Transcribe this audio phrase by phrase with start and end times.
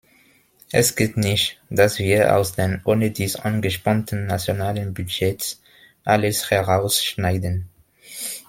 [0.71, 5.61] Es geht nicht, dass wir aus den ohnedies angespannten nationalen Budgets
[6.03, 7.69] alles herausschneiden.